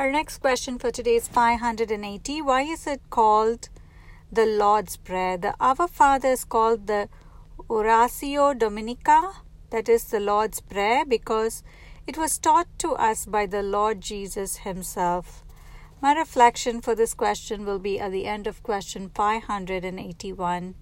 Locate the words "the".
4.32-4.46, 5.36-5.54, 6.86-7.10, 10.04-10.18, 13.44-13.62, 18.10-18.24